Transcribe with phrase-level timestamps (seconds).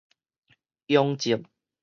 [0.87, 1.45] 雍正